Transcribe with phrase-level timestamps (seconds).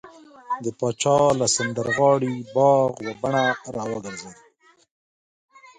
[0.63, 4.29] د پاچا له سمندرغاړې باغ و بڼه راوڅرخېدو.